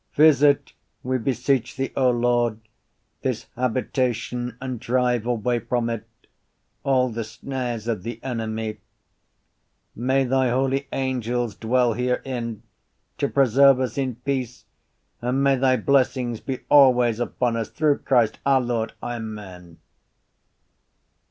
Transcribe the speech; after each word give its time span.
Visit, 0.15 0.73
we 1.03 1.19
beseech 1.19 1.77
Thee, 1.77 1.91
O 1.95 2.09
Lord, 2.09 2.59
this 3.21 3.45
habitation 3.55 4.57
and 4.59 4.79
drive 4.79 5.27
away 5.27 5.59
from 5.59 5.91
it 5.91 6.07
all 6.83 7.09
the 7.11 7.23
snares 7.23 7.87
of 7.87 8.01
the 8.01 8.19
enemy. 8.23 8.79
May 9.95 10.23
Thy 10.23 10.49
holy 10.49 10.87
angels 10.91 11.53
dwell 11.53 11.93
herein 11.93 12.63
to 13.19 13.27
preserve 13.27 13.79
us 13.79 13.95
in 13.95 14.15
peace 14.15 14.65
and 15.21 15.43
may 15.43 15.55
Thy 15.55 15.77
blessing 15.77 16.33
be 16.47 16.61
always 16.67 17.19
upon 17.19 17.55
us 17.55 17.69
through 17.69 17.99
Christ 17.99 18.39
our 18.43 18.59
Lord. 18.59 18.93
Amen. 19.03 19.77